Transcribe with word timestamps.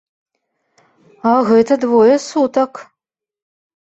А 1.31 1.33
гэта 1.49 1.73
двое 1.85 2.15
сутак! 2.29 2.83